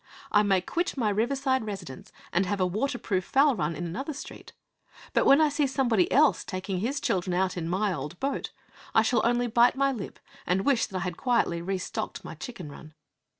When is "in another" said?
3.75-4.13